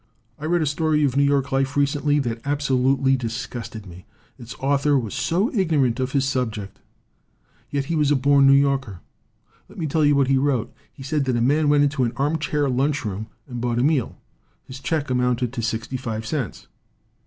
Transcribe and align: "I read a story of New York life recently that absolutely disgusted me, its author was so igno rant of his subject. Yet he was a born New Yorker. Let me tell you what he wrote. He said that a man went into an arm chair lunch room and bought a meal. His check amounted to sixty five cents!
"I 0.39 0.45
read 0.45 0.63
a 0.63 0.65
story 0.65 1.03
of 1.03 1.15
New 1.15 1.21
York 1.21 1.51
life 1.51 1.77
recently 1.77 2.17
that 2.21 2.41
absolutely 2.43 3.15
disgusted 3.15 3.85
me, 3.85 4.07
its 4.39 4.55
author 4.55 4.97
was 4.97 5.13
so 5.13 5.51
igno 5.51 5.83
rant 5.83 5.99
of 5.99 6.13
his 6.13 6.25
subject. 6.25 6.79
Yet 7.69 7.85
he 7.85 7.95
was 7.95 8.09
a 8.09 8.15
born 8.15 8.47
New 8.47 8.53
Yorker. 8.55 9.01
Let 9.69 9.77
me 9.77 9.85
tell 9.85 10.03
you 10.03 10.15
what 10.15 10.25
he 10.27 10.39
wrote. 10.39 10.73
He 10.91 11.03
said 11.03 11.25
that 11.25 11.35
a 11.37 11.39
man 11.39 11.69
went 11.69 11.83
into 11.83 12.03
an 12.03 12.13
arm 12.15 12.39
chair 12.39 12.67
lunch 12.67 13.05
room 13.05 13.27
and 13.47 13.61
bought 13.61 13.77
a 13.77 13.83
meal. 13.83 14.17
His 14.63 14.79
check 14.79 15.11
amounted 15.11 15.53
to 15.53 15.61
sixty 15.61 15.97
five 15.97 16.25
cents! 16.25 16.65